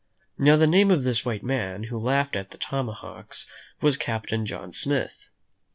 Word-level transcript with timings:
Now, 0.39 0.57
the 0.57 0.65
name 0.65 0.89
of 0.89 1.03
this 1.03 1.25
white 1.25 1.43
man 1.43 1.83
who 1.83 1.99
laughed 1.99 2.35
at 2.35 2.49
the 2.49 2.57
tomahawks 2.57 3.47
was 3.81 3.97
Captain 3.97 4.47
John 4.47 4.73
Smith. 4.73 5.27